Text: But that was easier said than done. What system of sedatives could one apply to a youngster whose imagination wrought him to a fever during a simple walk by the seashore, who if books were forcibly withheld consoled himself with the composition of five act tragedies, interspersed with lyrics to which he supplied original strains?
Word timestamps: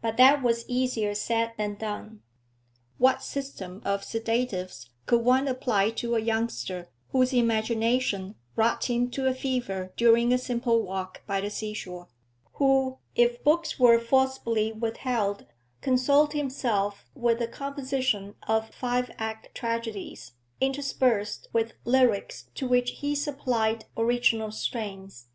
But 0.00 0.16
that 0.16 0.42
was 0.42 0.64
easier 0.68 1.14
said 1.14 1.52
than 1.56 1.76
done. 1.76 2.22
What 2.98 3.22
system 3.22 3.80
of 3.84 4.02
sedatives 4.02 4.90
could 5.06 5.24
one 5.24 5.46
apply 5.46 5.90
to 6.02 6.16
a 6.16 6.20
youngster 6.20 6.88
whose 7.10 7.32
imagination 7.32 8.34
wrought 8.56 8.86
him 8.90 9.08
to 9.12 9.28
a 9.28 9.34
fever 9.34 9.92
during 9.96 10.32
a 10.32 10.36
simple 10.38 10.82
walk 10.82 11.24
by 11.28 11.40
the 11.40 11.48
seashore, 11.48 12.08
who 12.54 12.98
if 13.14 13.44
books 13.44 13.78
were 13.78 14.00
forcibly 14.00 14.72
withheld 14.72 15.46
consoled 15.80 16.32
himself 16.32 17.04
with 17.14 17.38
the 17.38 17.46
composition 17.46 18.34
of 18.48 18.74
five 18.74 19.12
act 19.16 19.54
tragedies, 19.54 20.32
interspersed 20.60 21.46
with 21.52 21.74
lyrics 21.84 22.46
to 22.56 22.66
which 22.66 22.90
he 22.98 23.14
supplied 23.14 23.84
original 23.96 24.50
strains? 24.50 25.28